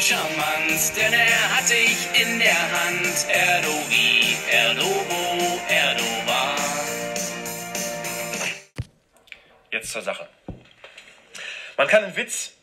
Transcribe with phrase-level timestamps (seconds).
[0.00, 3.26] charmant, denn er hat dich in der Hand.
[3.28, 6.56] Erdovi, Erdobo, Erdova.
[9.70, 10.26] Jetzt zur Sache.
[11.76, 12.54] Man kann einen Witz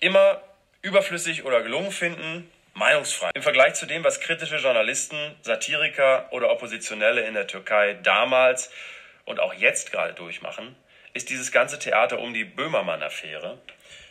[0.00, 0.40] immer
[0.82, 3.30] überflüssig oder gelungen finden, meinungsfrei.
[3.34, 8.70] Im Vergleich zu dem, was kritische Journalisten, Satiriker oder Oppositionelle in der Türkei damals
[9.24, 10.76] und auch jetzt gerade durchmachen,
[11.14, 13.58] ist dieses ganze Theater um die Böhmermann-Affäre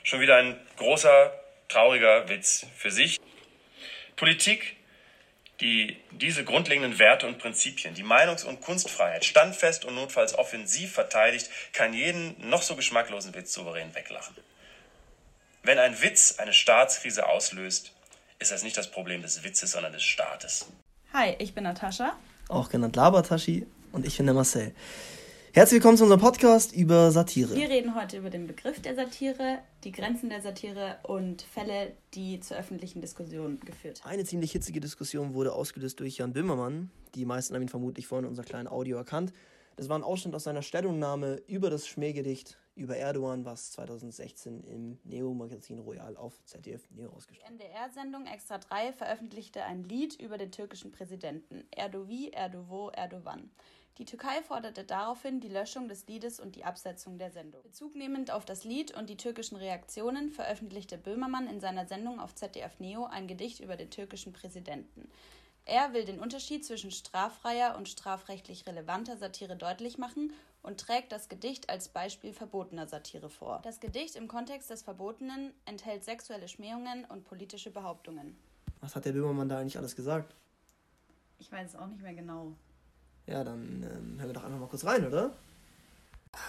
[0.04, 1.34] schon wieder ein großer,
[1.68, 3.20] trauriger Witz für sich.
[4.16, 4.76] Politik,
[5.60, 11.50] die diese grundlegenden Werte und Prinzipien, die Meinungs- und Kunstfreiheit standfest und notfalls offensiv verteidigt,
[11.74, 14.36] kann jeden noch so geschmacklosen Witz souverän weglachen.
[15.64, 17.94] Wenn ein Witz eine Staatskrise auslöst,
[18.40, 20.66] ist das nicht das Problem des Witzes, sondern des Staates.
[21.14, 22.18] Hi, ich bin Natascha.
[22.50, 24.74] Auch genannt Labertashi und ich bin der Marcel.
[25.56, 27.56] Herzlich willkommen zu unserem Podcast über Satire.
[27.56, 32.40] Wir reden heute über den Begriff der Satire, die Grenzen der Satire und Fälle, die
[32.40, 34.10] zur öffentlichen Diskussion geführt haben.
[34.10, 36.90] Eine ziemlich hitzige Diskussion wurde ausgelöst durch Jan Böhmermann.
[37.14, 39.32] Die meisten haben ihn vermutlich vorhin in unser kleinen Audio erkannt.
[39.76, 44.98] Das war ein Ausschnitt aus seiner Stellungnahme über das Schmähgedicht über Erdogan, was 2016 im
[45.04, 50.52] Neo-Magazin Royal auf ZDF Neo ausgestrahlt Die NDR-Sendung Extra 3 veröffentlichte ein Lied über den
[50.52, 53.52] türkischen Präsidenten Erdovi, Erdovo, Erdogan.
[54.00, 57.62] Die Türkei forderte daraufhin die Löschung des Liedes und die Absetzung der Sendung.
[57.62, 62.80] Bezugnehmend auf das Lied und die türkischen Reaktionen veröffentlichte Böhmermann in seiner Sendung auf ZDF
[62.80, 65.12] Neo ein Gedicht über den türkischen Präsidenten.
[65.66, 70.34] Er will den Unterschied zwischen straffreier und strafrechtlich relevanter Satire deutlich machen
[70.64, 73.60] und trägt das Gedicht als Beispiel verbotener Satire vor.
[73.64, 78.36] Das Gedicht im Kontext des Verbotenen enthält sexuelle Schmähungen und politische Behauptungen.
[78.82, 80.36] Was hat der Böhmermann da eigentlich alles gesagt?
[81.38, 82.54] Ich weiß es auch nicht mehr genau.
[83.28, 85.32] Ja, dann ähm, hören wir doch einfach mal kurz rein, oder?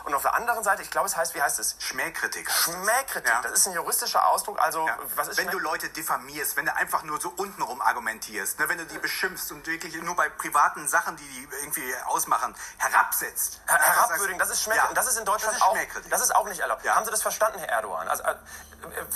[0.04, 1.76] Und auf der anderen Seite, ich glaube, es heißt, wie heißt es?
[1.78, 2.46] Schmähkritik.
[2.48, 2.58] heißt.
[2.64, 3.30] Schmähkritik.
[3.32, 3.40] Ja.
[3.42, 4.60] Das ist ein juristischer Ausdruck.
[4.60, 4.98] Also, Ja.
[5.16, 8.78] was ist wenn du Leute diffamierst, wenn du einfach nur so untenrum argumentierst, ne, wenn
[8.78, 13.60] du die beschimpfst und wirklich nur bei privaten Sachen, die die irgendwie ausmachen, herabsetzt.
[13.66, 14.90] Her- herabwürdigen, das ist Schmähkritik.
[14.90, 14.94] Ja.
[14.94, 16.86] Das ist in Deutschland Das ist auch, das ist auch nicht erlaubt.
[16.86, 18.06] Haben Sie das verstanden, Herr Erdogan?
[18.08, 18.34] Also, äh,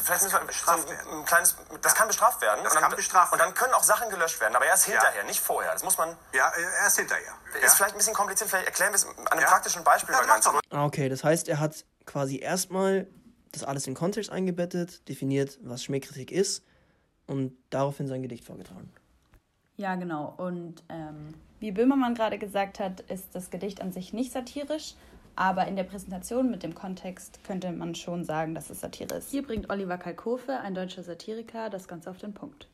[0.03, 1.21] vielleicht müssen wir bestraft so ein, werden.
[1.21, 2.65] ein kleines, das kann bestraft werden.
[2.65, 5.25] Das und dann, kann bestraft Und dann können auch Sachen gelöscht werden, aber erst hinterher,
[5.25, 5.73] nicht vorher.
[5.73, 7.34] Das muss man, Ja, äh, erst hinterher.
[7.61, 10.27] ist vielleicht ein bisschen kompliziert, vielleicht erklären wir es an einem praktischen Beispiel Ja, mal
[10.27, 13.07] ganz okay, das heißt, er hat quasi erstmal
[13.53, 16.65] das alles in Kontext eingebettet, definiert, was Schmähkritik ist
[17.27, 18.91] und daraufhin sein Gedicht vorgetragen.
[19.77, 20.35] Ja, genau.
[20.37, 24.95] Und ähm, wie Böhmermann gerade gesagt hat, ist das Gedicht an sich nicht satirisch,
[25.37, 29.31] aber in der Präsentation mit dem Kontext könnte man schon sagen, dass es Satire ist.
[29.31, 32.69] Hier bringt Oliver Kalkofe, ein deutscher Satiriker, das Ganze auf den Punkt.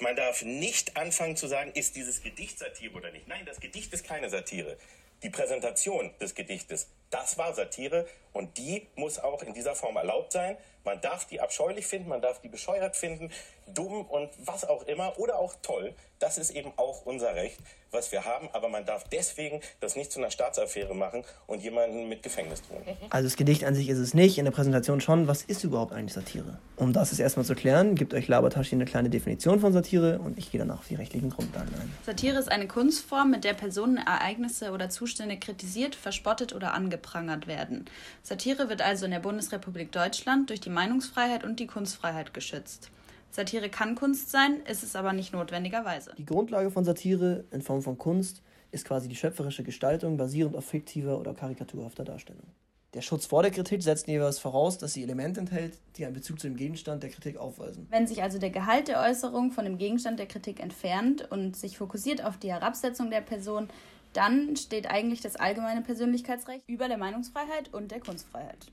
[0.00, 3.28] Man darf nicht anfangen zu sagen, ist dieses Gedicht Satire oder nicht.
[3.28, 4.76] Nein, das Gedicht ist keine Satire.
[5.22, 10.32] Die Präsentation des Gedichtes, das war Satire und die muss auch in dieser Form erlaubt
[10.32, 10.56] sein.
[10.84, 13.30] Man darf die abscheulich finden, man darf die bescheuert finden,
[13.74, 15.94] dumm und was auch immer oder auch toll.
[16.18, 17.58] Das ist eben auch unser Recht,
[17.90, 18.48] was wir haben.
[18.52, 22.82] Aber man darf deswegen das nicht zu einer Staatsaffäre machen und jemanden mit Gefängnis drohen.
[23.08, 25.28] Also das Gedicht an sich ist es nicht, in der Präsentation schon.
[25.28, 26.58] Was ist überhaupt eigentlich Satire?
[26.76, 30.38] Um das jetzt erstmal zu klären, gibt euch Labertaschi eine kleine Definition von Satire und
[30.38, 31.90] ich gehe danach auf die rechtlichen Grundlagen ein.
[32.04, 37.86] Satire ist eine Kunstform, mit der Personen, Ereignisse oder Zustände kritisiert, verspottet oder angeprangert werden.
[38.22, 42.90] Satire wird also in der Bundesrepublik Deutschland durch die Meinungsfreiheit und die Kunstfreiheit geschützt.
[43.30, 46.12] Satire kann Kunst sein, ist es aber nicht notwendigerweise.
[46.18, 48.42] Die Grundlage von Satire in Form von Kunst
[48.72, 52.46] ist quasi die schöpferische Gestaltung basierend auf fiktiver oder karikaturhafter Darstellung.
[52.92, 56.40] Der Schutz vor der Kritik setzt jeweils voraus, dass sie Elemente enthält, die einen Bezug
[56.40, 57.86] zu dem Gegenstand der Kritik aufweisen.
[57.88, 61.78] Wenn sich also der Gehalt der Äußerung von dem Gegenstand der Kritik entfernt und sich
[61.78, 63.68] fokussiert auf die Herabsetzung der Person,
[64.12, 68.66] dann steht eigentlich das allgemeine Persönlichkeitsrecht über der Meinungsfreiheit und der Kunstfreiheit.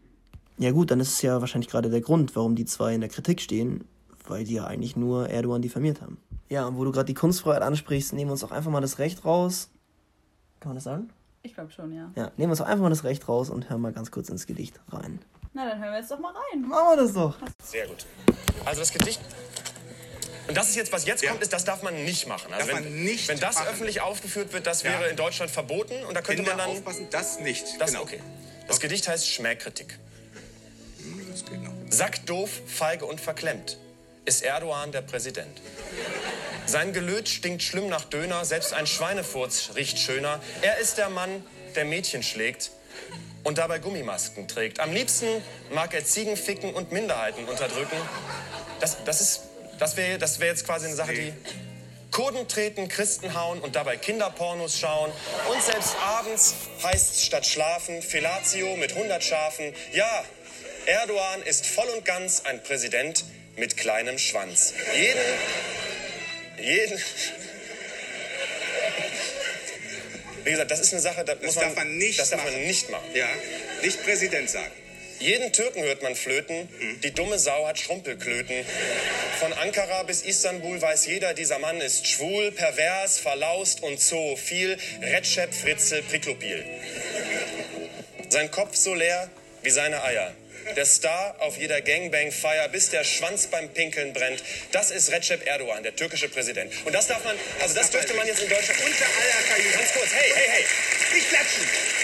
[0.57, 3.11] Ja gut, dann ist es ja wahrscheinlich gerade der Grund, warum die zwei in der
[3.11, 3.83] Kritik stehen,
[4.29, 6.17] weil die ja eigentlich nur Erdogan diffamiert haben.
[6.49, 8.99] Ja, und wo du gerade die Kunstfreiheit ansprichst, nehmen wir uns auch einfach mal das
[8.99, 9.69] Recht raus.
[10.59, 11.09] Kann man das sagen?
[11.43, 12.09] Ich glaube schon, ja.
[12.15, 14.29] Ja, nehmen wir uns auch einfach mal das Recht raus und hören mal ganz kurz
[14.29, 15.19] ins Gedicht rein.
[15.53, 16.61] Na, dann hören wir jetzt doch mal rein.
[16.61, 17.35] Machen wir das doch.
[17.63, 18.05] Sehr gut.
[18.65, 19.19] Also das Gedicht.
[20.47, 21.31] Und das ist jetzt, was jetzt Ja.
[21.31, 22.53] kommt, ist, das darf man nicht machen.
[22.53, 23.67] Also Darf wenn, man nicht wenn das machen.
[23.69, 24.91] öffentlich aufgeführt wird, das Ja.
[24.91, 26.77] wäre in Deutschland verboten und da könnte Kinder man dann.
[26.77, 27.65] aufpassen, das nicht.
[27.79, 28.03] Das, genau.
[28.03, 28.21] okay.
[28.67, 29.99] Das Gedicht heißt Schmähkritik.
[31.03, 31.71] Hm, Das geht noch.
[31.89, 33.77] Sackdoof, feige und verklemmt
[34.27, 35.61] ist Erdogan der Präsident.
[36.65, 40.41] Sein Gelöt stinkt schlimm nach Döner, selbst ein Schweinefurz riecht schöner.
[40.61, 41.45] Er ist der Mann,
[41.75, 42.71] der Mädchen schlägt
[43.45, 44.81] und dabei Gummimasken trägt.
[44.81, 45.27] Am liebsten
[45.71, 47.95] mag er Ziegen ficken und Minderheiten unterdrücken.
[48.81, 49.43] Das, das,
[49.79, 51.33] das wäre das wär jetzt quasi eine Sache, die...
[52.09, 55.11] Kurden treten, Christen hauen und dabei Kinderpornos schauen.
[55.51, 59.73] Und selbst abends heißt's statt schlafen Felatio mit 100 Schafen.
[59.91, 60.23] Ja,
[60.87, 63.23] Erdogan ist voll und ganz ein Präsident,
[63.57, 64.73] mit kleinem Schwanz.
[64.95, 65.19] Jeden,
[66.59, 67.01] jeden.
[70.43, 72.53] Wie gesagt, das ist eine Sache, da Das muss darf man nicht das darf machen.
[72.53, 73.05] man nicht machen.
[73.13, 73.27] Ja,
[73.83, 74.71] nicht Präsident sagen.
[75.19, 76.69] Jeden Türken hört man flöten,
[77.03, 78.63] die dumme Sau hat Schrumpelklöten.
[79.39, 85.51] Von Ankara bis Istanbul weiß jeder, dieser Mann ist schwul, pervers, verlaust und zoophil, Recep
[85.55, 86.63] Fritzel Priklopil.
[88.29, 89.27] Sein Kopf so leer
[89.63, 90.33] wie seine Eier.
[90.75, 94.43] Der Star auf jeder Gangbang-Feier, bis der Schwanz beim Pinkeln brennt.
[94.71, 96.71] Das ist Recep Erdogan, der türkische Präsident.
[96.85, 99.77] Und das darf man, also das dürfte man jetzt in Deutschland unter aller Kajüte.
[99.77, 100.65] Ganz kurz, hey, hey, hey.
[101.13, 101.96] Nicht klatschen!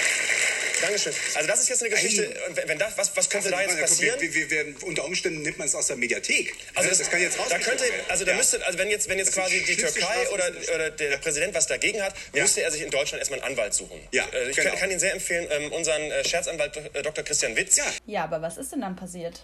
[0.83, 1.13] Dankeschön.
[1.35, 3.79] Also das ist jetzt eine Geschichte, und wenn, wenn das, was, was könnte da jetzt
[3.79, 4.19] passieren?
[4.19, 6.53] Wir, wir, wir, unter Umständen nimmt man es aus der Mediathek.
[6.75, 8.37] Also das, kann jetzt da rausgekommen könnte, also da Ja.
[8.37, 11.53] müsste, also wenn jetzt, wenn jetzt Das quasi die Türkei oder, das oder der Präsident
[11.53, 12.43] was dagegen hat, Ja.
[12.43, 13.99] müsste er sich in Deutschland erstmal einen Anwalt suchen.
[14.11, 14.69] Ja, Äh, ich genau.
[14.71, 17.23] kann, kann Ihnen sehr empfehlen, ähm, unseren äh, Scherzanwalt äh, Dr.
[17.23, 17.77] Christian Witz.
[17.77, 17.85] Ja.
[18.05, 19.41] Ja, aber was ist denn dann passiert?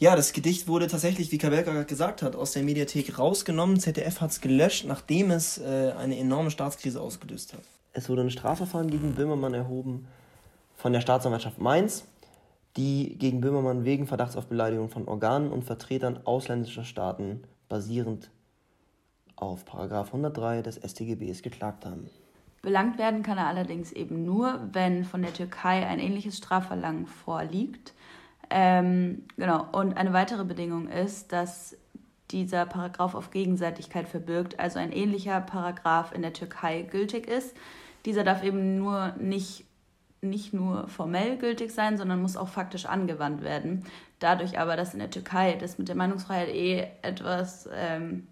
[0.00, 3.80] Ja, das Gedicht wurde tatsächlich, wie Kabelka gerade gesagt hat, aus der Mediathek rausgenommen.
[3.80, 5.62] ZDF hat es gelöscht, nachdem es äh,
[5.98, 7.62] eine enorme Staatskrise ausgelöst hat.
[7.94, 10.06] Es wurde ein Strafverfahren gegen Böhmermann erhoben
[10.78, 12.06] von der Staatsanwaltschaft Mainz,
[12.76, 18.30] die gegen Böhmermann wegen Verdachts auf Beleidigung von Organen und Vertretern ausländischer Staaten basierend
[19.34, 22.08] auf Paragraf 103 des StGBs geklagt haben.
[22.62, 27.92] Belangt werden kann er allerdings eben nur, wenn von der Türkei ein ähnliches Strafverlangen vorliegt.
[28.48, 31.76] Ähm, genau, und eine weitere Bedingung ist, dass
[32.30, 37.56] dieser Paragraph auf Gegenseitigkeit verbirgt, also ein ähnlicher Paragraph in der Türkei gültig ist.
[38.04, 39.64] Dieser darf eben nur nicht,
[40.20, 43.84] nicht nur formell gültig sein, sondern muss auch faktisch angewandt werden.
[44.18, 48.26] Dadurch aber, dass in der Türkei das mit der Meinungsfreiheit eh etwas ähm,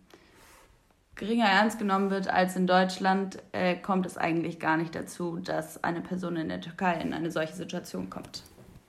[1.15, 5.83] geringer ernst genommen wird als in Deutschland, äh, kommt es eigentlich gar nicht dazu, dass
[5.83, 8.43] eine Person in der Türkei in eine solche Situation kommt.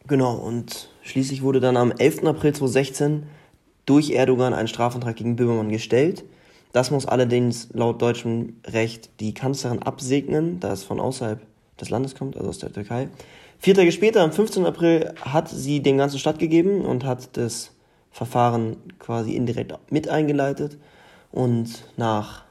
[0.08, 2.24] Genau, und schließlich wurde dann am 11.
[2.26, 3.24] April 2016
[3.86, 6.24] durch Erdogan ein Strafantrag gegen Böhmermann gestellt.
[6.74, 11.42] Das muss allerdings laut deutschem Recht die Kanzlerin absegnen, da es von außerhalb
[11.80, 13.10] des Landes kommt, also aus der Türkei.
[13.60, 14.66] Vier Tage später, am 15.
[14.66, 17.72] April, hat sie dem Ganzen stattgegeben und hat das
[18.12, 20.78] Verfahren quasi indirekt mit eingeleitet.
[21.32, 22.46] Und nach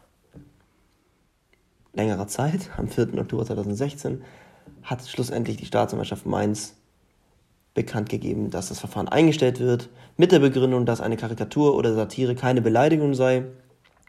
[1.93, 3.19] längerer Zeit, am 4.
[3.19, 4.23] Oktober 2016,
[4.83, 6.75] hat schlussendlich die Staatsanwaltschaft Mainz
[7.75, 12.35] bekannt gegeben, dass das Verfahren eingestellt wird, mit der Begründung, dass eine Karikatur oder Satire
[12.35, 13.45] keine Beleidigung sei,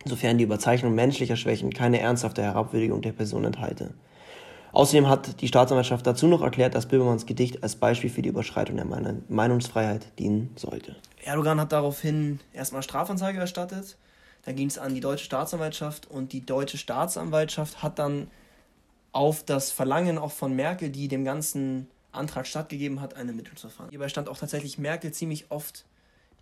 [0.05, 3.93] sofern die Überzeichnung menschlicher Schwächen keine ernsthafte Herabwürdigung der Person enthalte.
[4.77, 8.75] Außerdem hat die Staatsanwaltschaft dazu noch erklärt, dass Böhmermanns Gedicht als Beispiel für die Überschreitung
[8.75, 8.85] der
[9.27, 10.95] Meinungsfreiheit dienen sollte.
[11.23, 13.97] Erdogan hat daraufhin erstmal Strafanzeige erstattet.
[14.45, 18.29] Dann ging es an die deutsche Staatsanwaltschaft und die deutsche Staatsanwaltschaft hat dann
[19.13, 23.89] auf das Verlangen auch von Merkel, die dem ganzen Antrag stattgegeben hat, ein Ermittlungsverfahren.
[23.89, 25.85] Hierbei stand auch tatsächlich Merkel ziemlich oft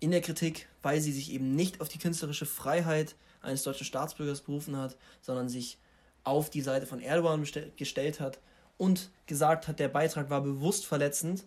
[0.02, 4.42] in der Kritik, weil sie sich eben nicht auf die künstlerische Freiheit eines deutschen Staatsbürgers
[4.42, 5.78] berufen hat, sondern sich
[6.26, 7.46] auf die Seite von Erdogan
[7.78, 8.40] gestellt hat
[8.78, 11.46] und gesagt hat, der Beitrag war bewusst verletzend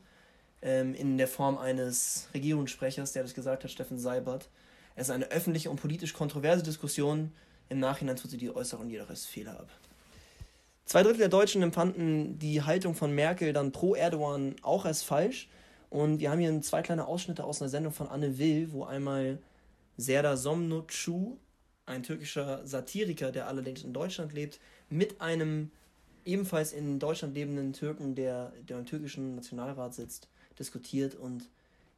[0.63, 4.49] ähm, in der Form eines Regierungssprechers, der das gesagt hat, Steffen Seibert.
[4.95, 7.33] Es ist eine öffentliche und politisch kontroverse Diskussion.
[7.69, 9.69] Im Nachhinein tut sie die Äußerung jedoch als Fehler ab.
[10.87, 15.49] Zwei Drittel der Deutschen empfanden die Haltung von Merkel dann pro Erdogan auch als falsch.
[15.91, 19.39] Und wir haben hier zwei kleine Ausschnitte aus einer Sendung von Anne Will, wo einmal
[19.97, 21.37] Serdar Somnotçu,
[21.89, 24.61] ein türkischer Satiriker, der allerdings in Deutschland lebt,
[24.91, 25.71] mit einem
[26.25, 31.15] ebenfalls in Deutschland lebenden Türken, der, der im türkischen Nationalrat sitzt, diskutiert.
[31.15, 31.49] Und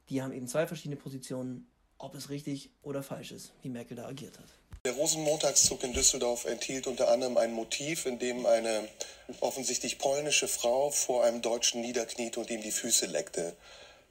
[0.09, 1.67] die haben eben zwei verschiedene Positionen,
[1.99, 4.47] ob es richtig oder falsch ist, wie Merkel da agiert hat.
[4.87, 8.89] Der Rosenmontagszug in Düsseldorf enthielt unter anderem ein Motiv, in dem eine
[9.41, 13.55] offensichtlich polnische Frau vor einem Deutschen niederkniete und ihm die Füße leckte.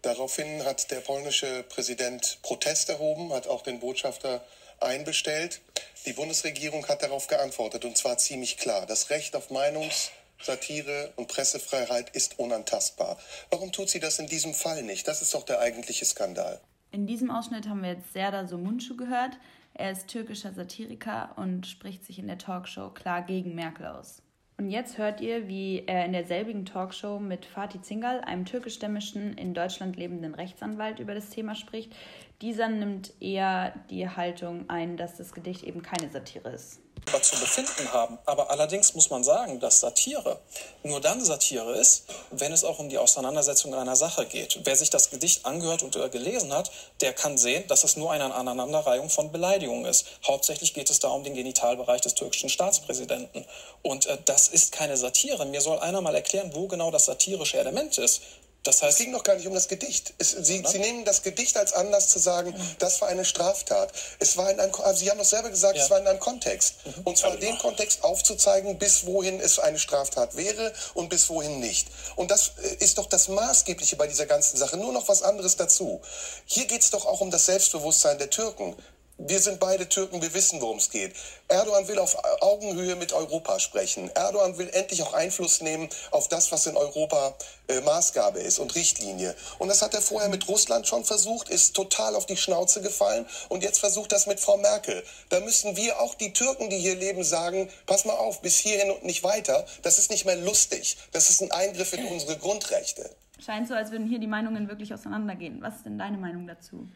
[0.04, 4.46] Daraufhin hat der polnische Präsident Protest erhoben, hat auch den Botschafter
[4.82, 5.62] einbestellt.
[6.06, 8.86] Die Bundesregierung hat darauf geantwortet und zwar ziemlich klar.
[8.86, 13.18] Das Recht auf Meinungs-, Satire und Pressefreiheit ist unantastbar.
[13.50, 15.08] Warum tut sie das in diesem Fall nicht?
[15.08, 16.60] Das ist doch der eigentliche Skandal.
[16.92, 19.38] In diesem Ausschnitt haben wir jetzt Serdar Somuncu gehört.
[19.74, 24.22] Er ist türkischer Satiriker und spricht sich in der Talkshow klar gegen Merkel aus.
[24.60, 29.54] Und jetzt hört ihr, wie er in derselbigen Talkshow mit Fatih Zingal, einem türkischstämmigen, in
[29.54, 31.96] Deutschland lebenden Rechtsanwalt, über das Thema spricht.
[32.42, 36.82] Dieser nimmt eher die Haltung ein, dass das Gedicht eben keine Satire ist.
[37.22, 38.18] Zu befinden haben.
[38.26, 40.40] Aber allerdings muss man sagen, dass Satire
[40.84, 44.60] nur dann Satire ist, wenn es auch um die Auseinandersetzung einer Sache geht.
[44.64, 48.12] Wer sich das Gedicht angehört und äh, gelesen hat, der kann sehen, dass es nur
[48.12, 50.06] eine Aneinanderreihung von Beleidigungen ist.
[50.26, 53.46] Hauptsächlich geht es da um den Genitalbereich des türkischen Staatspräsidenten.
[53.82, 55.46] Und äh, das ist keine Satire.
[55.46, 58.22] Mir soll einer mal erklären, wo genau das satirische Element ist.
[58.64, 60.14] Das heißt, es ging doch gar nicht um das Gedicht.
[60.18, 63.94] Es, Sie, Sie, nehmen das Gedicht als Anlass zu sagen, das war eine Straftat.
[64.20, 65.84] Es war in einem, also Sie haben doch selber gesagt, ja.
[65.84, 66.76] es war in einem Kontext.
[66.86, 67.04] Mhm.
[67.06, 71.88] Und zwar den Kontext aufzuzeigen, bis wohin es eine Straftat wäre und bis wohin nicht.
[72.18, 74.76] Und das äh, ist doch das Maßgebliche bei dieser ganzen Sache.
[74.76, 76.02] Nur noch was anderes dazu.
[76.46, 78.76] Hier geht es doch auch um das Selbstbewusstsein der Türken.
[79.22, 81.14] Wir sind beide Türken, wir wissen, worum es geht.
[81.50, 84.10] Erdogan will auf Augenhöhe mit Europa sprechen.
[84.16, 87.36] Erdogan will endlich auch Einfluss nehmen auf das, was in Europa
[87.68, 89.36] äh, Maßgabe ist und Richtlinie.
[89.58, 93.26] Und das hat er vorher mit Russland schon versucht, ist total auf die Schnauze gefallen
[93.50, 95.04] und jetzt versucht das mit Frau Merkel.
[95.28, 98.90] Da müssen wir auch die Türken, die hier leben, sagen, pass mal auf, bis hierhin
[98.90, 99.66] und nicht weiter.
[99.82, 100.96] Das ist nicht mehr lustig.
[101.12, 103.10] Das ist ein Eingriff in unsere Grundrechte.
[103.46, 105.62] Scheint so, als würden hier die Meinungen wirklich auseinandergehen.
[105.62, 106.88] Was ist denn deine Meinung dazu?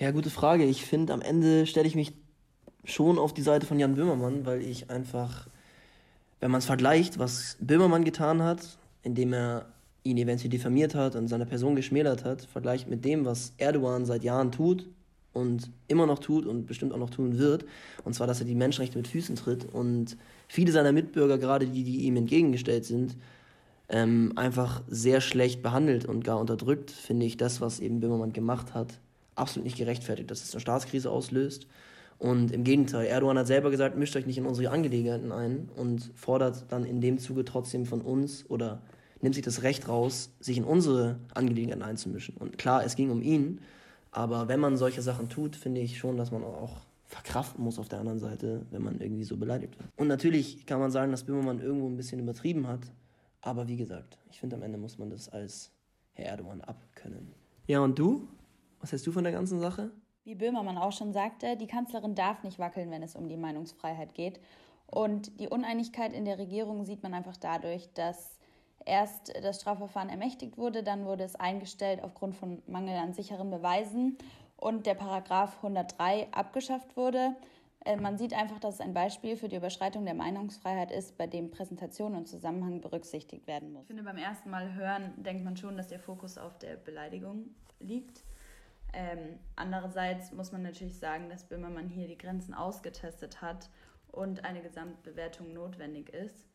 [0.00, 0.64] Ja, gute Frage.
[0.64, 2.14] Ich finde, am Ende stelle ich mich
[2.84, 5.46] schon auf die Seite von Jan Böhmermann, weil ich einfach,
[6.40, 9.66] wenn man es vergleicht, was Böhmermann getan hat, indem er
[10.02, 14.24] ihn eventuell diffamiert hat und seine Person geschmälert hat, vergleicht mit dem, was Erdogan seit
[14.24, 14.88] Jahren tut
[15.34, 17.66] und immer noch tut und bestimmt auch noch tun wird,
[18.02, 20.16] und zwar, dass er die Menschenrechte mit Füßen tritt und
[20.48, 23.18] viele seiner Mitbürger, gerade die, die ihm entgegengestellt sind,
[23.90, 28.72] ähm, einfach sehr schlecht behandelt und gar unterdrückt, finde ich das, was eben Böhmermann gemacht
[28.72, 28.98] hat,
[29.40, 31.66] absolut nicht gerechtfertigt, dass es eine Staatskrise auslöst.
[32.18, 36.10] Und im Gegenteil, Erdogan hat selber gesagt, mischt euch nicht in unsere Angelegenheiten ein und
[36.14, 38.82] fordert dann in dem Zuge trotzdem von uns oder
[39.22, 42.36] nimmt sich das Recht raus, sich in unsere Angelegenheiten einzumischen.
[42.36, 43.60] Und klar, es ging um ihn,
[44.10, 47.88] aber wenn man solche Sachen tut, finde ich schon, dass man auch verkraften muss auf
[47.88, 49.88] der anderen Seite, wenn man irgendwie so beleidigt wird.
[49.96, 52.80] Und natürlich kann man sagen, dass Böhmermann irgendwo ein bisschen übertrieben hat,
[53.40, 55.70] aber wie gesagt, ich finde am Ende muss man das als
[56.12, 57.32] Herr Erdogan abkönnen.
[57.66, 58.28] Ja, und du?
[58.80, 59.90] Was hältst du von der ganzen Sache?
[60.24, 64.14] Wie Böhmermann auch schon sagte, die Kanzlerin darf nicht wackeln, wenn es um die Meinungsfreiheit
[64.14, 64.40] geht.
[64.86, 68.38] Und die Uneinigkeit in der Regierung sieht man einfach dadurch, dass
[68.84, 74.18] erst das Strafverfahren ermächtigt wurde, dann wurde es eingestellt aufgrund von Mangel an sicheren Beweisen
[74.56, 77.36] und der Paragraph 103 abgeschafft wurde.
[77.84, 81.26] Äh, man sieht einfach, dass es ein Beispiel für die Überschreitung der Meinungsfreiheit ist, bei
[81.26, 83.82] dem Präsentation und Zusammenhang berücksichtigt werden muss.
[83.82, 87.54] Ich finde, beim ersten Mal hören denkt man schon, dass der Fokus auf der Beleidigung
[87.78, 88.22] liegt.
[88.92, 93.70] Ähm, andererseits muss man natürlich sagen, dass Böhmermann hier die Grenzen ausgetestet hat
[94.08, 96.50] und eine Gesamtbewertung notwendig ist.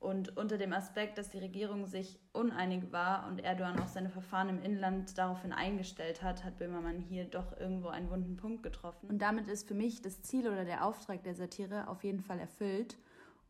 [0.00, 4.48] Und unter dem Aspekt, dass die Regierung sich uneinig war und Erdogan auch seine Verfahren
[4.48, 9.08] im Inland daraufhin eingestellt hat, hat Böhmermann hier doch irgendwo einen wunden Punkt getroffen.
[9.08, 12.38] Und damit ist für mich das Ziel oder der Auftrag der Satire auf jeden Fall
[12.38, 12.96] erfüllt.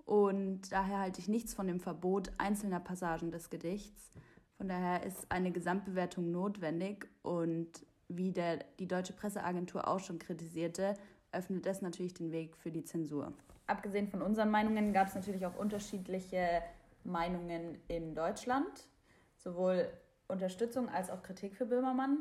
[0.06, 4.10] Und daher halte ich nichts von dem Verbot einzelner Passagen des Gedichts.
[4.56, 10.94] Von daher ist eine Gesamtbewertung notwendig und wie der, die deutsche Presseagentur auch schon kritisierte,
[11.32, 13.32] öffnet das natürlich den Weg für die Zensur.
[13.66, 16.62] Abgesehen von unseren Meinungen gab es natürlich auch unterschiedliche
[17.04, 18.88] Meinungen in Deutschland,
[19.36, 19.88] sowohl
[20.26, 22.18] Unterstützung als auch Kritik für Böhmermann.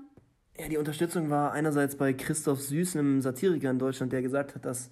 [0.58, 4.66] Ja, die Unterstützung war einerseits bei Christoph Süß, einem Satiriker in Deutschland, der gesagt hat,
[4.66, 4.90] dass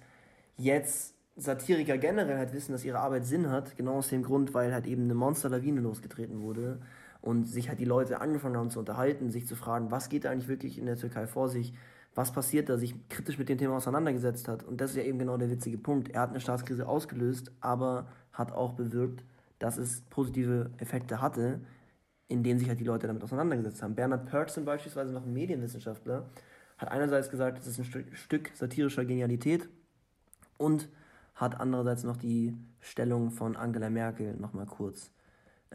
[0.56, 4.72] jetzt Satiriker generell halt wissen, dass ihre Arbeit Sinn hat, genau aus dem Grund, weil
[4.72, 6.80] halt eben eine Monsterlawine losgetreten wurde
[7.26, 10.30] und sich halt die Leute angefangen haben zu unterhalten, sich zu fragen, was geht da
[10.30, 11.74] eigentlich wirklich in der Türkei vor sich,
[12.14, 14.62] was passiert da, sich kritisch mit dem Thema auseinandergesetzt hat.
[14.62, 16.08] Und das ist ja eben genau der witzige Punkt.
[16.10, 19.24] Er hat eine Staatskrise ausgelöst, aber hat auch bewirkt,
[19.58, 21.60] dass es positive Effekte hatte,
[22.28, 23.96] in denen sich halt die Leute damit auseinandergesetzt haben.
[23.96, 26.28] Bernhard Pörtzen beispielsweise, noch ein Medienwissenschaftler,
[26.78, 29.68] hat einerseits gesagt, es ist ein Stück satirischer Genialität
[30.58, 30.88] und
[31.34, 35.10] hat andererseits noch die Stellung von Angela Merkel nochmal kurz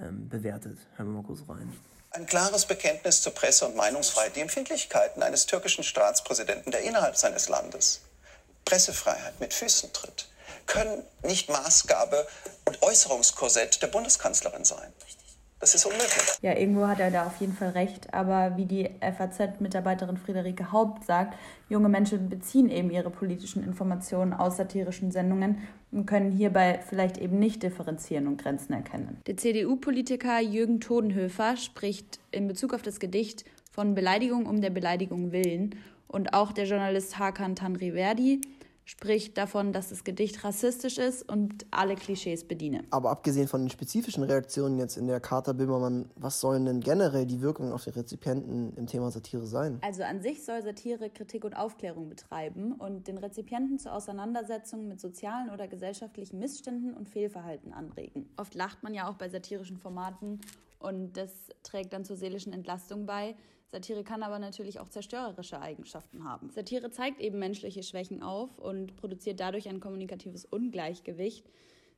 [0.02, 0.78] ähm, bewertet.
[0.96, 1.78] Hören wir mal kurz rein.
[2.12, 7.48] Ein klares Bekenntnis zur Presse- und Meinungsfreiheit, die Empfindlichkeiten eines türkischen Staatspräsidenten, der innerhalb seines
[7.48, 8.02] Landes
[8.66, 10.28] Pressefreiheit mit Füßen tritt,
[10.66, 12.28] können nicht Maßgabe
[12.66, 14.94] und Äußerungskorsett der Bundeskanzlerin sein.
[15.62, 16.40] Das ist unmöglich.
[16.42, 18.12] Ja, irgendwo hat er da auf jeden Fall recht.
[18.16, 21.38] Aber wie die FAZ-Mitarbeiterin Friederike Haupt sagt,
[21.70, 25.60] junge Menschen beziehen eben ihre politischen Informationen aus satirischen Sendungen
[25.92, 29.22] und können hierbei vielleicht eben nicht differenzieren und Grenzen erkennen.
[29.28, 35.32] Der CDU-Politiker Jürgen Todenhöfer spricht in Bezug auf das Gedicht von Beleidigung um der Beleidigung
[35.32, 35.76] willen.
[36.08, 38.42] Und auch der Journalist Hakan Tanriverdi
[38.92, 42.84] spricht davon, dass das Gedicht rassistisch ist und alle Klischees bediene.
[42.90, 47.26] Aber abgesehen von den spezifischen Reaktionen jetzt in der Charta Böhmermann, was sollen denn generell
[47.26, 49.80] die Wirkungen auf die Rezipienten im Thema Satire sein?
[49.82, 55.00] Also an sich soll Satire Kritik und Aufklärung betreiben und den Rezipienten zur Auseinandersetzung mit
[55.00, 58.30] sozialen oder gesellschaftlichen Missständen und Fehlverhalten anregen.
[58.36, 60.42] Oft lacht man ja auch bei satirischen Formaten
[60.80, 61.32] und das
[61.64, 63.36] trägt dann zur seelischen Entlastung bei.
[63.72, 66.50] Satire kann aber natürlich auch zerstörerische Eigenschaften haben.
[66.50, 71.46] Satire zeigt eben menschliche Schwächen auf und produziert dadurch ein kommunikatives Ungleichgewicht.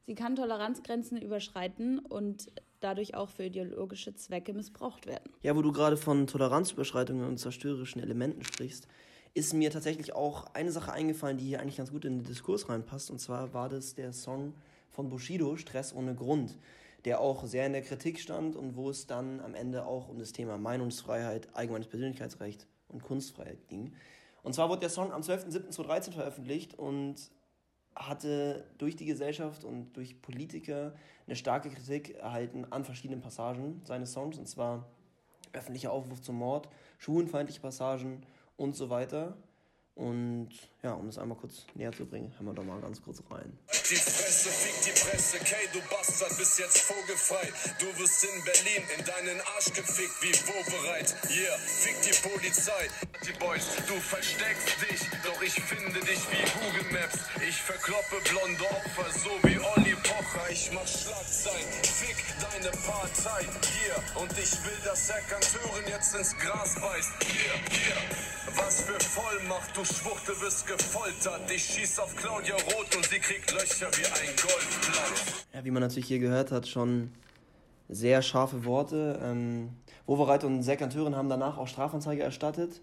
[0.06, 5.32] Sie kann Toleranzgrenzen überschreiten und dadurch auch für ideologische Zwecke missbraucht werden.
[5.42, 8.88] Ja, wo du gerade von Toleranzüberschreitungen und zerstörerischen Elementen sprichst,
[9.34, 12.70] ist mir tatsächlich auch eine Sache eingefallen, die hier eigentlich ganz gut in den Diskurs
[12.70, 13.10] reinpasst.
[13.10, 14.54] Und zwar war das der Song
[14.92, 16.56] von Bushido, Stress ohne Grund,
[17.06, 20.20] der auch sehr in der Kritik stand und wo es dann am Ende auch um
[20.20, 23.94] das Thema Meinungsfreiheit, allgemeines Persönlichkeitsrecht und Kunstfreiheit ging.
[24.42, 27.32] Und zwar wurde der Song am 12.07.2013 veröffentlicht und
[27.96, 30.94] hatte durch die Gesellschaft und durch Politiker
[31.28, 34.88] eine starke Kritik erhalten an verschiedenen Passagen seines Songs, und zwar
[35.54, 36.68] öffentlicher Aufruf zum Mord,
[36.98, 38.26] schwulenfeindliche Passagen
[38.58, 39.38] und so weiter.
[39.96, 40.50] Und
[40.82, 43.58] ja, um das einmal kurz näher zu bringen, hören wir doch mal ganz kurz rein.
[43.70, 47.54] Die Fresse, fick die Presse, Kay, du Bastard, bist jetzt vogelfrei.
[47.80, 51.16] Du wirst in Berlin in deinen Arsch gefickt, wie wo bereit.
[51.30, 52.90] Yeah, fick die Polizei.
[53.24, 57.20] Die Boys, du versteckst dich, doch ich finde dich wie Google Maps.
[57.48, 60.50] Ich verkloppe blonde Opfer, so wie Olli Pocher.
[60.50, 63.46] Ich mach Schlagzeilen, fick deine Partei.
[63.78, 67.12] Hier, und ich will, dass der Kanteuren jetzt ins Gras beißt.
[67.30, 68.34] Hier, hier.
[68.56, 71.42] Was für Vollmacht, du Schwuchtel wirst gefoltert.
[71.54, 75.46] Ich schieß auf Claudia Roth und sie kriegt Löcher wie ein Golfplatz.
[75.54, 77.12] Ja, wie man natürlich hier gehört hat, schon
[77.90, 79.20] sehr scharfe Worte.
[79.24, 79.70] Ähm,
[80.06, 82.82] Wovereit und Serkan Tören haben danach auch Strafanzeige erstattet.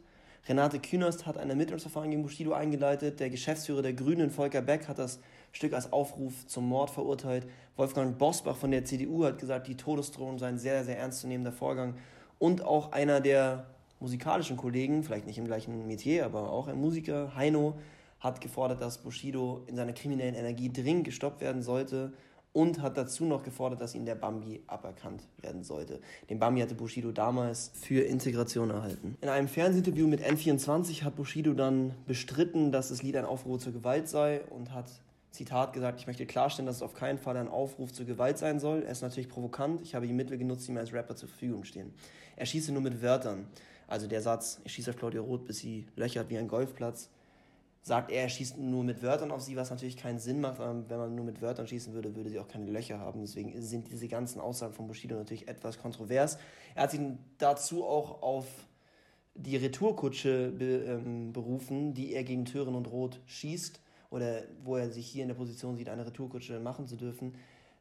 [0.49, 3.21] Renate Künast hat ein Ermittlungsverfahren gegen Bushido eingeleitet.
[3.21, 5.21] Der Geschäftsführer der Grünen, Volker Beck, hat das
[5.53, 7.47] Stück als Aufruf zum Mord verurteilt.
[7.77, 11.95] Wolfgang Bosbach von der CDU hat gesagt, die Todesdrohung sei ein sehr, sehr ernstzunehmender Vorgang.
[12.39, 13.67] Und auch einer der
[14.01, 17.79] musikalischen Kollegen, vielleicht nicht im gleichen Metier, aber auch ein Musiker, Heino,
[18.19, 22.13] hat gefordert, dass Bushido in seiner kriminellen Energie dringend gestoppt werden sollte
[22.53, 26.01] und hat dazu noch gefordert, dass ihm der Bambi aberkannt werden sollte.
[26.29, 29.17] Den Bambi hatte Bushido damals für Integration erhalten.
[29.21, 33.73] In einem Fernsehinterview mit N24 hat Bushido dann bestritten, dass das Lied ein Aufruf zur
[33.73, 34.91] Gewalt sei und hat
[35.31, 38.59] Zitat gesagt, ich möchte klarstellen, dass es auf keinen Fall ein Aufruf zur Gewalt sein
[38.59, 38.83] soll.
[38.83, 39.81] Er ist natürlich provokant.
[39.81, 41.95] Ich habe die Mittel genutzt, die mir als Rapper zur Verfügung stehen.
[42.35, 43.47] Er schieße nur mit Wörtern.
[43.91, 47.11] Also der Satz, ich schieße auf Claudia Roth, bis sie löchert wie ein Golfplatz,
[47.83, 50.61] sagt er, er schießt nur mit Wörtern auf sie, was natürlich keinen Sinn macht.
[50.61, 53.21] Wenn man nur mit Wörtern schießen würde, würde sie auch keine Löcher haben.
[53.21, 56.39] Deswegen sind diese ganzen Aussagen von Bushido natürlich etwas kontrovers.
[56.77, 57.01] Er hat sich
[57.39, 58.47] dazu auch auf
[59.35, 64.91] die Retourkutsche be, ähm, berufen, die er gegen Tören und Roth schießt oder wo er
[64.91, 67.35] sich hier in der Position sieht, eine Retourkutsche machen zu dürfen,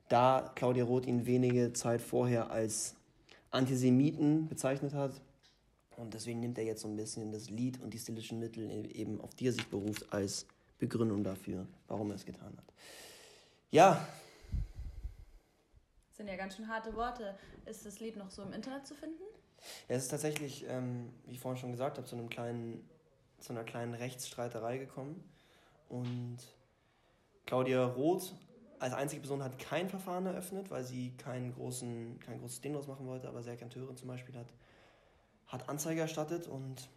[0.08, 2.96] da Claudia Roth ihn wenige Zeit vorher als
[3.52, 5.22] Antisemiten bezeichnet hat.
[6.00, 9.20] Und deswegen nimmt er jetzt so ein bisschen das Lied und die stilischen Mittel eben,
[9.20, 10.46] auf die er sich beruft, als
[10.78, 12.74] Begründung dafür, warum er es getan hat.
[13.70, 14.08] Ja.
[16.08, 17.38] Das sind ja ganz schön harte Worte.
[17.66, 19.22] Ist das Lied noch so im Internet zu finden?
[19.90, 22.90] Ja, es ist tatsächlich, ähm, wie ich vorhin schon gesagt habe, zu, einem kleinen,
[23.42, 25.22] zu einer kleinen Rechtsstreiterei gekommen.
[25.90, 26.38] Und
[27.46, 28.36] Claudia Roth
[28.80, 32.88] als einzige Person hat kein Verfahren eröffnet, weil sie keinen großen, kein großes Ding draus
[32.88, 34.48] machen wollte, aber Serkan Tören zum Beispiel hat,
[35.50, 36.90] hat Anzeige erstattet und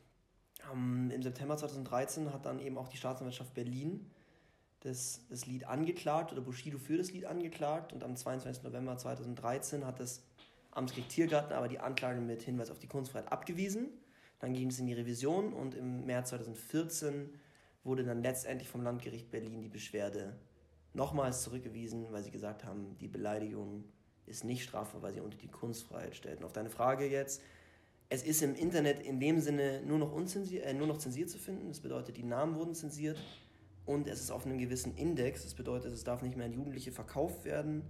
[0.72, 4.10] ähm, im September 2013 hat dann eben auch die Staatsanwaltschaft Berlin
[4.80, 8.62] das, das Lied angeklagt oder Bushido für das Lied angeklagt und am 22.
[8.62, 10.22] November 2013 hat das
[10.70, 13.88] Amtsgericht Tiergarten aber die Anklage mit Hinweis auf die Kunstfreiheit abgewiesen.
[14.38, 17.30] Dann ging es in die Revision und im März 2014
[17.84, 20.36] wurde dann letztendlich vom Landgericht Berlin die Beschwerde
[20.94, 23.84] nochmals zurückgewiesen, weil sie gesagt haben, die Beleidigung
[24.26, 26.38] ist nicht strafbar, weil sie unter die Kunstfreiheit stellt.
[26.38, 27.42] Und auf deine Frage jetzt,
[28.12, 31.38] es ist im Internet in dem Sinne nur noch, unzensiert, äh, nur noch zensiert zu
[31.38, 31.68] finden.
[31.68, 33.18] Das bedeutet, die Namen wurden zensiert
[33.86, 35.44] und es ist auf einem gewissen Index.
[35.44, 37.82] Das bedeutet, es darf nicht mehr an Jugendliche verkauft werden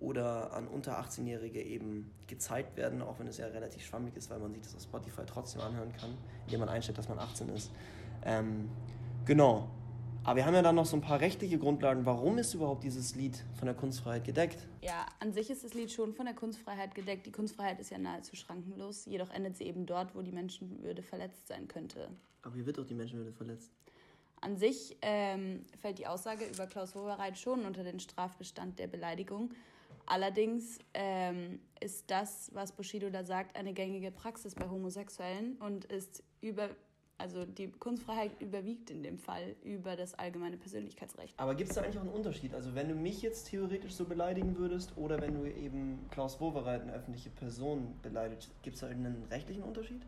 [0.00, 4.38] oder an unter 18-Jährige eben gezeigt werden, auch wenn es ja relativ schwammig ist, weil
[4.38, 7.70] man sich das auf Spotify trotzdem anhören kann, indem man einstellt, dass man 18 ist.
[8.24, 8.70] Ähm,
[9.26, 9.68] Genau.
[10.26, 12.04] Aber wir haben ja dann noch so ein paar rechtliche Grundlagen.
[12.04, 14.58] Warum ist überhaupt dieses Lied von der Kunstfreiheit gedeckt?
[14.82, 17.26] Ja, an sich ist das Lied schon von der Kunstfreiheit gedeckt.
[17.26, 19.06] Die Kunstfreiheit ist ja nahezu schrankenlos.
[19.06, 22.08] Jedoch endet sie eben dort, wo die Menschenwürde verletzt sein könnte.
[22.42, 23.70] Aber hier wird doch die Menschenwürde verletzt.
[24.40, 29.54] An sich ähm, fällt die Aussage über Klaus Wowereit schon unter den Strafbestand der Beleidigung.
[30.06, 36.24] Allerdings ähm, ist das, was Bushido da sagt, eine gängige Praxis bei Homosexuellen und ist
[36.40, 36.70] über
[37.18, 41.34] also die Kunstfreiheit überwiegt in dem Fall über das allgemeine Persönlichkeitsrecht.
[41.38, 42.54] Aber gibt es da eigentlich auch einen Unterschied?
[42.54, 46.82] Also wenn du mich jetzt theoretisch so beleidigen würdest oder wenn du eben Klaus Wowereit,
[46.82, 50.02] eine öffentliche Person, beleidigst, gibt es da einen rechtlichen Unterschied?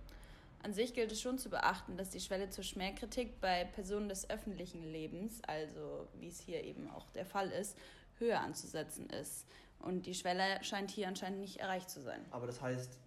[0.63, 4.29] An sich gilt es schon zu beachten, dass die Schwelle zur Schmähkritik bei Personen des
[4.29, 7.79] öffentlichen Lebens, also wie es hier eben auch der Fall ist,
[8.19, 9.47] höher anzusetzen ist.
[9.81, 12.21] Und die Schwelle scheint hier anscheinend nicht erreicht zu sein.
[12.33, 12.99] Aber das heißt,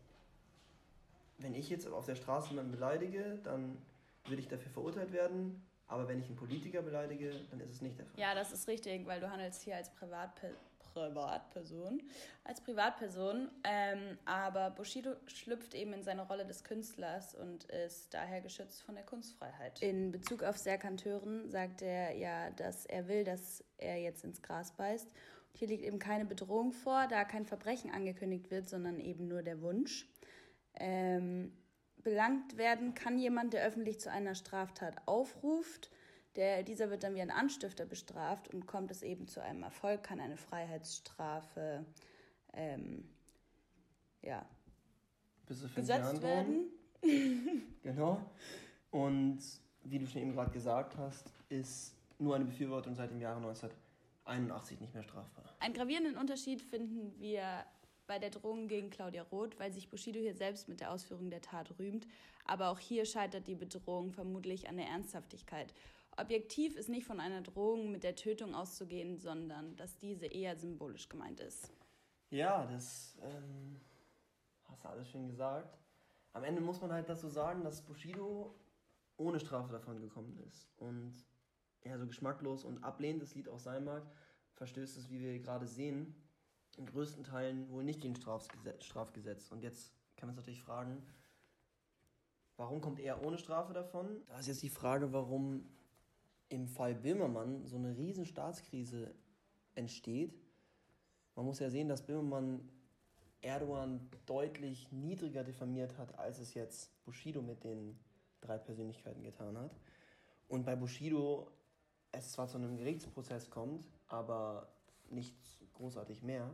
[1.39, 3.77] wenn ich jetzt auf der Straße jemanden beleidige, dann
[4.25, 5.65] würde ich dafür verurteilt werden.
[5.87, 8.19] Aber wenn ich einen Politiker beleidige, dann ist es nicht der Fall.
[8.19, 10.55] Ja, das ist richtig, weil du handelst hier als Privatpe
[10.93, 12.01] Privatperson,
[12.43, 18.41] als Privatperson, ähm, aber Bushido schlüpft eben in seine Rolle des Künstlers und ist daher
[18.41, 19.81] geschützt von der Kunstfreiheit.
[19.81, 24.41] In Bezug auf Serkan Tören sagt er ja, dass er will, dass er jetzt ins
[24.41, 25.07] Gras beißt.
[25.07, 29.43] Und hier liegt eben keine Bedrohung vor, da kein Verbrechen angekündigt wird, sondern eben nur
[29.43, 30.07] der Wunsch.
[30.75, 31.53] Ähm,
[32.03, 35.91] belangt werden kann jemand, der öffentlich zu einer Straftat aufruft,
[36.35, 40.03] der, dieser wird dann wie ein Anstifter bestraft und kommt es eben zu einem Erfolg,
[40.03, 41.85] kann eine Freiheitsstrafe
[42.53, 43.09] ähm,
[44.21, 44.45] ja,
[45.47, 46.69] gesetzt werden.
[47.83, 48.21] genau.
[48.91, 49.39] Und
[49.83, 54.79] wie du schon eben gerade gesagt hast, ist nur eine Befürwortung seit dem Jahre 1981
[54.79, 55.43] nicht mehr strafbar.
[55.59, 57.65] Einen gravierenden Unterschied finden wir
[58.11, 61.39] bei der Drohung gegen Claudia Roth, weil sich Bushido hier selbst mit der Ausführung der
[61.39, 62.05] Tat rühmt.
[62.43, 65.73] Aber auch hier scheitert die Bedrohung vermutlich an der Ernsthaftigkeit.
[66.17, 71.07] Objektiv ist nicht von einer Drohung mit der Tötung auszugehen, sondern dass diese eher symbolisch
[71.07, 71.71] gemeint ist.
[72.31, 73.79] Ja, das ähm,
[74.65, 75.79] hast du alles schön gesagt.
[76.33, 78.53] Am Ende muss man halt dazu sagen, dass Bushido
[79.15, 80.67] ohne Strafe davon gekommen ist.
[80.75, 81.13] Und
[81.85, 84.03] ja, so geschmacklos und ablehnend das Lied auch sein mag,
[84.55, 86.13] verstößt es, wie wir gerade sehen,
[86.81, 89.51] in größten Teilen wohl nicht gegen Strafgesetz.
[89.51, 91.01] Und jetzt kann man sich natürlich fragen,
[92.57, 94.21] warum kommt er ohne Strafe davon?
[94.27, 95.65] Da ist jetzt die Frage, warum
[96.49, 99.13] im Fall Böhmermann so eine riesen Staatskrise
[99.75, 100.33] entsteht.
[101.35, 102.67] Man muss ja sehen, dass Böhmermann
[103.41, 107.97] Erdogan deutlich niedriger diffamiert hat, als es jetzt Bushido mit den
[108.41, 109.75] drei Persönlichkeiten getan hat.
[110.47, 111.47] Und bei Bushido
[112.11, 114.67] es zwar zu einem Gerichtsprozess kommt, aber
[115.09, 115.35] nicht
[115.73, 116.53] großartig mehr.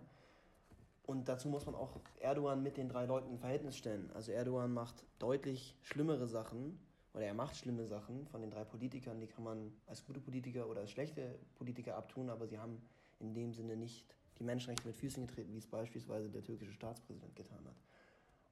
[1.08, 4.12] Und dazu muss man auch Erdogan mit den drei Leuten in Verhältnis stellen.
[4.13, 6.78] Also Erdogan macht deutlich schlimmere Sachen
[7.13, 10.67] oder er macht schlimme Sachen von den drei Politikern, die kann man als gute Politiker
[10.67, 12.82] oder als schlechte Politiker abtun, aber sie haben
[13.20, 14.06] in dem Sinne nicht
[14.38, 17.76] die Menschenrechte mit Füßen getreten, wie es beispielsweise der türkische Staatspräsident getan hat.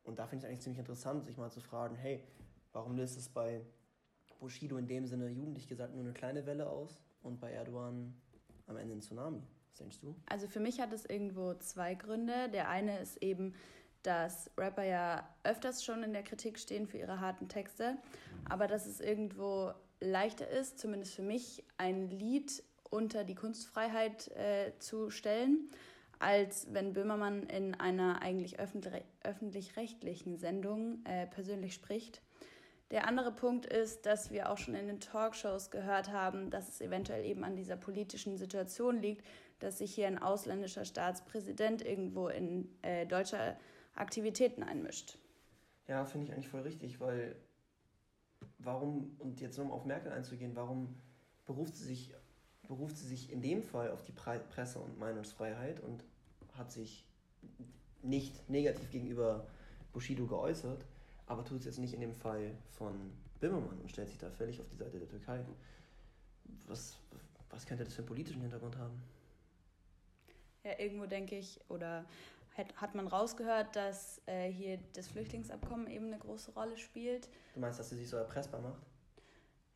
[0.05, 2.23] Und da finde ich es eigentlich ziemlich interessant, sich mal zu fragen, hey,
[2.71, 3.65] warum löst es bei
[4.39, 8.15] Bushido in dem Sinne jugendlich gesagt nur eine kleine Welle aus und bei Erdogan
[8.67, 9.43] am Ende ein Tsunami?
[9.75, 10.15] Was denkst du?
[10.27, 12.47] Also für mich hat es irgendwo zwei Gründe.
[12.53, 13.53] Der eine ist eben,
[14.03, 17.97] dass Rapper ja öfters schon in der Kritik stehen für ihre harten Texte,
[18.47, 24.71] aber dass es irgendwo leichter ist, zumindest für mich, ein Lied unter die Kunstfreiheit äh,
[24.79, 25.69] zu stellen,
[26.19, 32.21] als wenn Böhmermann in einer eigentlich öffentlich-rechtlichen Sendung äh, persönlich spricht.
[32.91, 36.81] Der andere Punkt ist, dass wir auch schon in den Talkshows gehört haben, dass es
[36.81, 39.25] eventuell eben an dieser politischen Situation liegt,
[39.59, 43.57] dass sich hier ein ausländischer Staatspräsident irgendwo in äh, deutscher
[43.95, 45.17] Aktivitäten einmischt.
[45.87, 47.35] Ja, finde ich eigentlich voll richtig, weil
[48.59, 50.95] warum, und jetzt nur um auf Merkel einzugehen, warum
[51.45, 52.13] beruft sie sich,
[52.67, 56.03] beruft sie sich in dem Fall auf die Presse- und Meinungsfreiheit und
[56.53, 57.05] hat sich
[58.01, 59.47] nicht negativ gegenüber
[59.93, 60.85] Bushido geäußert,
[61.27, 62.93] aber tut es jetzt nicht in dem Fall von
[63.39, 65.43] Bimmermann und stellt sich da völlig auf die Seite der Türkei.
[66.67, 66.97] Was,
[67.49, 69.01] was könnte das für einen politischen Hintergrund haben?
[70.65, 72.05] Ja, irgendwo denke ich, oder
[72.75, 77.29] hat man rausgehört, dass äh, hier das Flüchtlingsabkommen eben eine große Rolle spielt.
[77.53, 78.81] Du meinst, dass sie sich so erpressbar macht?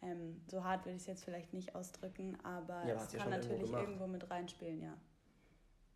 [0.02, 3.60] Ähm, so hart würde ich es jetzt vielleicht nicht ausdrücken, aber ja, es kann natürlich
[3.60, 4.98] irgendwo, irgendwo, mit reinspielen, ja.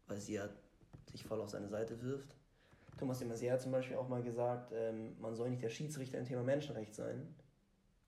[0.07, 0.49] Weil sie ja
[1.09, 2.35] sich voll auf seine Seite wirft.
[2.97, 6.19] Thomas de Maizière hat zum Beispiel auch mal gesagt, ähm, man soll nicht der Schiedsrichter
[6.19, 7.33] im Thema Menschenrecht sein,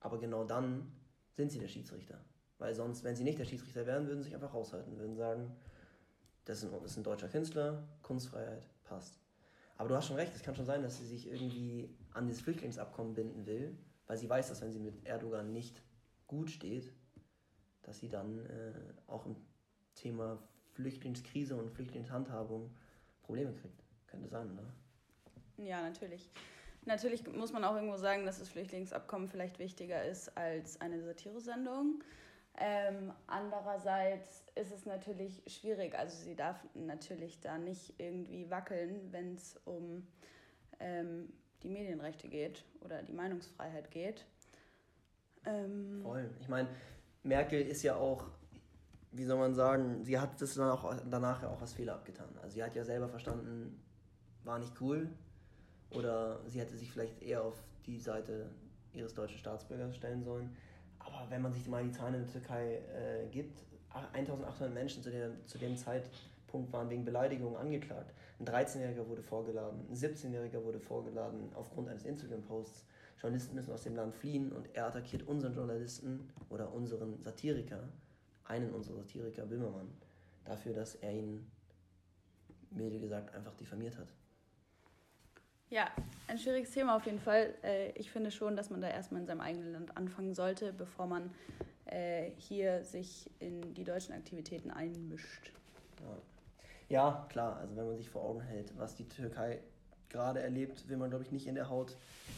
[0.02, 0.91] aber genau dann
[1.34, 2.19] sind sie der Schiedsrichter.
[2.58, 5.56] Weil sonst, wenn sie nicht der Schiedsrichter wären, würden sie sich einfach raushalten, würden sagen,
[6.46, 9.20] das ist, ein, das ist ein deutscher Künstler, Kunstfreiheit, passt.
[9.78, 12.40] Aber du hast schon recht, es kann schon sein, dass sie sich irgendwie an das
[12.42, 13.78] Flüchtlingsabkommen binden will,
[14.08, 15.82] weil sie weiß, dass wenn sie mit Erdogan nicht
[16.28, 16.94] gut steht,
[17.84, 18.74] dass sie dann äh,
[19.08, 19.36] auch im
[19.96, 20.40] Thema
[20.74, 22.74] Flüchtlingskrise und Flüchtlingshandhabung
[23.24, 23.84] Probleme kriegt.
[24.08, 25.66] Könnte sein, oder?
[25.66, 26.30] Ja, natürlich.
[26.86, 32.04] Natürlich muss man auch irgendwo sagen, dass das Flüchtlingsabkommen vielleicht wichtiger ist als eine Satiresendung.
[32.58, 35.98] Ähm, andererseits ist es natürlich schwierig.
[35.98, 40.08] Also sie darf natürlich da nicht irgendwie wackeln, wenn es um
[40.80, 44.26] ähm, die Medienrechte geht oder die Meinungsfreiheit geht.
[45.46, 46.30] Ähm, Voll.
[46.39, 46.70] Ich meine,
[47.24, 48.26] Merkel ist ja auch,
[49.12, 52.30] wie soll man sagen, sie hat das dann auch danach ja auch als Fehler abgetan.
[52.41, 53.84] Also sie hat ja selber verstanden,
[54.44, 55.10] war nicht cool.
[55.91, 58.50] Oder sie hätte sich vielleicht eher auf die Seite
[58.94, 60.56] ihres deutschen Staatsbürgers stellen sollen.
[61.06, 63.63] Aber wenn man sich mal die Zahlen in der Türkei äh, gibt,
[64.13, 68.13] 1800 Menschen zu, der, zu dem Zeitpunkt waren wegen Beleidigung angeklagt.
[68.39, 72.86] Ein 13-Jähriger wurde vorgeladen, ein 17-Jähriger wurde vorgeladen aufgrund eines Instagram-Posts.
[73.22, 77.88] Journalisten müssen aus dem Land fliehen und er attackiert unseren Journalisten oder unseren Satiriker,
[78.44, 79.89] einen unserer Satiriker, Böhmermann,
[80.44, 81.50] dafür, dass er ihn
[82.72, 84.13] milde gesagt, einfach diffamiert hat.
[85.69, 85.89] Ja,
[86.28, 87.54] ein schwieriges Thema auf jeden Fall.
[87.63, 91.08] Äh, ich finde schon, dass man da erstmal in seinem eigenen Land anfangen sollte, bevor
[91.08, 91.32] man
[91.86, 95.51] äh, hier sich in die deutschen Aktivitäten einmischt.
[95.99, 96.17] Ja.
[96.89, 99.60] ja, klar, also wenn man sich vor Augen hält, was die Türkei
[100.10, 101.97] gerade erlebt, will man, glaube ich, nicht in der Haut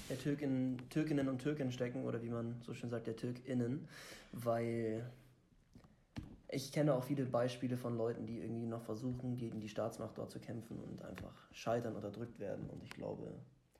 [0.09, 3.87] der Türken, Türkinnen und Türken stecken oder wie man so schön sagt, der Türkinnen,
[4.31, 5.05] weil
[6.49, 10.31] ich kenne auch viele Beispiele von Leuten, die irgendwie noch versuchen, gegen die Staatsmacht dort
[10.31, 12.69] zu kämpfen und einfach scheitern, unterdrückt werden.
[12.69, 13.33] Und ich glaube,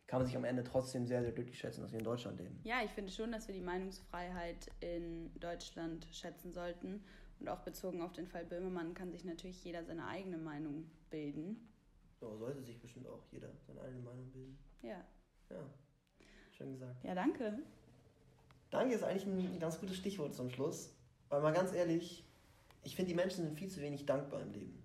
[0.06, 2.60] kann man sich am Ende trotzdem sehr, sehr glücklich schätzen, dass wir in Deutschland leben.
[2.64, 7.04] Ja, ich finde schon, dass wir die Meinungsfreiheit in Deutschland schätzen sollten.
[7.40, 11.70] Und auch bezogen auf den Fall Böhmermann kann sich natürlich jeder seine eigene Meinung bilden.
[12.20, 14.58] Ja, sollte sich bestimmt auch jeder seine eigene Meinung bilden.
[14.82, 15.06] Ja.
[15.50, 15.64] Ja,
[16.52, 17.04] schön gesagt.
[17.04, 17.60] Ja, danke.
[18.72, 20.94] Danke ist eigentlich ein ganz gutes Stichwort zum Schluss.
[21.30, 22.27] Weil mal ganz ehrlich,
[22.84, 24.84] ich finde, die Menschen sind viel zu wenig dankbar im Leben.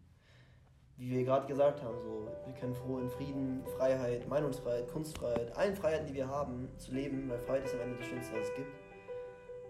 [0.97, 5.75] Wie wir gerade gesagt haben, so, wir können froh in Frieden, Freiheit, Meinungsfreiheit, Kunstfreiheit, allen
[5.75, 8.55] Freiheiten, die wir haben, zu leben, weil Freiheit ist am Ende das Schönste, was es
[8.55, 8.73] gibt.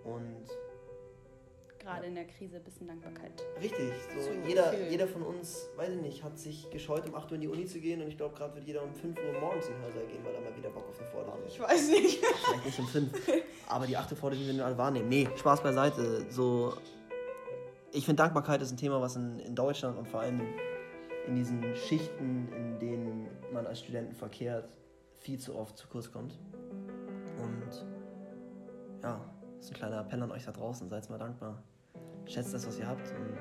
[0.04, 0.46] Und
[1.82, 3.32] gerade in der Krise ein bisschen Dankbarkeit.
[3.60, 7.34] Richtig, so jeder, jeder von uns, weiß ich nicht, hat sich gescheut, um 8 Uhr
[7.36, 9.66] in die Uni zu gehen und ich glaube, gerade wird jeder um 5 Uhr morgens
[9.66, 11.40] in den Hörsaal gehen, weil er mal wieder Bock auf den Vortrag hat.
[11.46, 12.24] Ich weiß nicht.
[12.24, 13.12] Vielleicht nicht um 5,
[13.68, 15.08] aber die achte Vorlesung werden wir alle wahrnehmen.
[15.08, 16.26] Nee, Spaß beiseite.
[16.30, 16.74] So,
[17.92, 20.40] ich finde, Dankbarkeit ist ein Thema, was in, in Deutschland und vor allem
[21.26, 24.76] in diesen Schichten, in denen man als Studenten verkehrt,
[25.14, 26.38] viel zu oft zu kurz kommt.
[27.38, 27.86] Und
[29.02, 29.20] ja,
[29.56, 30.88] das ist ein kleiner Appell an euch da draußen.
[30.88, 31.62] Seid mal dankbar.
[32.26, 33.08] Schätzt das, was ihr habt.
[33.12, 33.38] Und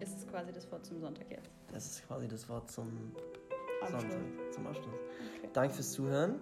[0.00, 1.50] ist es quasi das Wort zum Sonntag jetzt?
[1.72, 3.12] Das ist quasi das Wort zum
[3.82, 4.02] Abschluss.
[4.02, 4.94] Sonntag, zum Abschluss.
[5.38, 5.50] Okay.
[5.52, 6.40] Danke fürs Zuhören.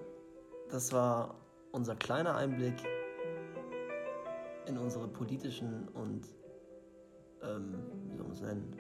[0.70, 1.34] Das war
[1.72, 2.74] unser kleiner Einblick
[4.66, 6.26] in unsere politischen und,
[7.42, 7.74] ähm,
[8.09, 8.76] wie soll man es nennen,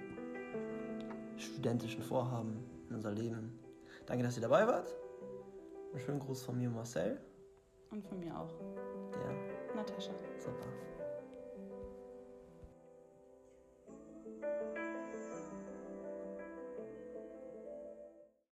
[1.36, 3.58] studentischen Vorhaben in unser Leben.
[4.06, 4.94] Danke, dass ihr dabei wart.
[5.92, 7.20] Einen schönen Gruß von mir, Marcel.
[7.90, 8.54] Und von mir auch.
[9.12, 10.12] Der Natascha.
[10.38, 10.64] Super.